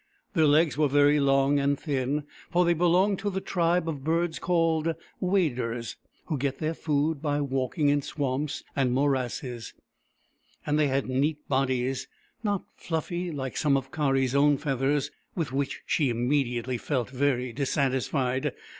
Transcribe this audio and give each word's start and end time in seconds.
Their 0.33 0.47
legs 0.47 0.79
were 0.79 0.87
very 0.87 1.19
long 1.19 1.59
and 1.59 1.79
thin, 1.79 2.23
for 2.49 2.65
they 2.65 2.73
belonged 2.73 3.19
to 3.19 3.29
the 3.29 3.39
tribe 3.39 3.87
of 3.87 4.03
birds 4.03 4.39
called 4.39 4.95
Waders, 5.19 5.95
who 6.25 6.39
get 6.39 6.57
their 6.57 6.73
food 6.73 7.21
by 7.21 7.39
walking 7.39 7.89
in 7.89 8.01
swamps 8.01 8.63
and 8.75 8.93
mor 8.93 9.15
asses, 9.15 9.75
and 10.65 10.79
they 10.79 10.87
had 10.87 11.05
neat 11.07 11.47
bodies, 11.47 12.07
not 12.41 12.63
fluffy 12.77 13.29
like 13.31 13.55
some 13.55 13.77
of 13.77 13.91
Kari's 13.91 14.33
own 14.33 14.57
feathers— 14.57 15.11
with 15.35 15.51
which 15.51 15.83
she 15.85 16.11
immedi 16.11 16.55
ately 16.55 16.79
felt 16.79 17.11
very 17.11 17.53
dissatisfied. 17.53 18.53